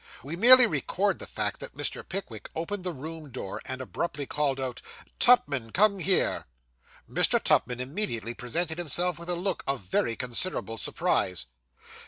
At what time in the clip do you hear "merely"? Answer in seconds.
0.35-0.65